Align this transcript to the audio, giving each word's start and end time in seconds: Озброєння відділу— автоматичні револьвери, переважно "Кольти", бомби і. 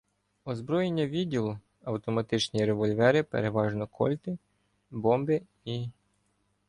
Озброєння 0.45 1.07
відділу— 1.07 1.59
автоматичні 1.83 2.65
револьвери, 2.65 3.23
переважно 3.23 3.87
"Кольти", 3.87 4.37
бомби 4.91 5.41
і. 5.65 5.87